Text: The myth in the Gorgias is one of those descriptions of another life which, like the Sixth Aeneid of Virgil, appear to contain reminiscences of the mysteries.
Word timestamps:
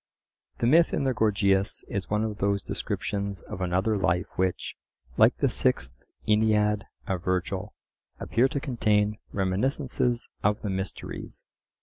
The 0.57 0.65
myth 0.65 0.95
in 0.95 1.03
the 1.03 1.13
Gorgias 1.13 1.83
is 1.87 2.09
one 2.09 2.23
of 2.23 2.39
those 2.39 2.63
descriptions 2.63 3.41
of 3.43 3.61
another 3.61 3.95
life 3.99 4.35
which, 4.35 4.75
like 5.15 5.37
the 5.37 5.47
Sixth 5.47 5.95
Aeneid 6.27 6.85
of 7.05 7.23
Virgil, 7.23 7.75
appear 8.19 8.47
to 8.47 8.59
contain 8.59 9.19
reminiscences 9.31 10.27
of 10.41 10.63
the 10.63 10.71
mysteries. 10.71 11.45